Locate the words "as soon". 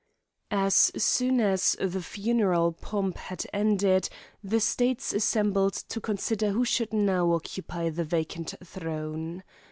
0.49-1.39